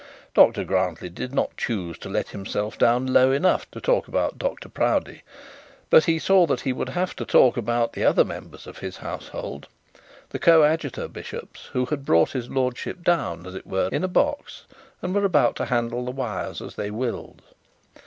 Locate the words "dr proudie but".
4.39-6.05